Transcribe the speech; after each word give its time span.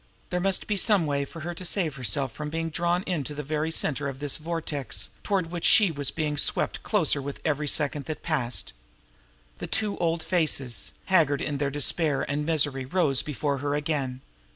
There 0.31 0.39
must 0.39 0.65
be 0.65 0.77
some 0.77 1.05
way 1.05 1.25
to 1.25 1.53
save 1.63 1.95
herself 1.95 2.31
from 2.31 2.49
being 2.49 2.71
drawn 2.71 3.03
into 3.03 3.35
the 3.35 3.43
very 3.43 3.69
center 3.69 4.07
of 4.09 4.17
this 4.17 4.37
vortex 4.37 5.11
toward 5.21 5.51
which 5.51 5.63
she 5.63 5.91
was 5.91 6.09
being 6.09 6.37
swept 6.37 6.81
closer 6.81 7.21
with 7.21 7.39
every 7.45 7.67
second 7.67 8.05
that 8.05 8.23
passed. 8.23 8.73
Those 9.59 9.69
two 9.69 9.99
old 9.99 10.23
faces, 10.23 10.93
haggard 11.05 11.39
in 11.39 11.59
their 11.59 11.69
despair 11.69 12.23
and 12.27 12.47
misery, 12.47 12.83
rose 12.85 13.21
before 13.21 13.59
her 13.59 13.75
again. 13.75 14.21